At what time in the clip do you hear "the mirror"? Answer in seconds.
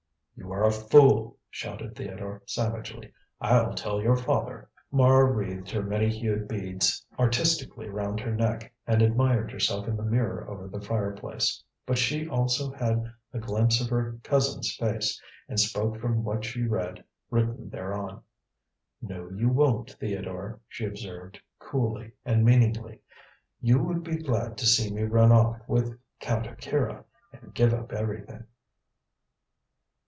9.95-10.49